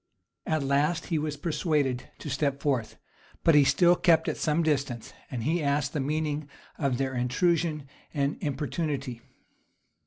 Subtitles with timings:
[0.47, 2.97] At last he was persuaded to step forth,
[3.43, 7.87] but he still kept at some distance; and he asked the meaning of their intrusion
[8.11, 9.21] and importunity.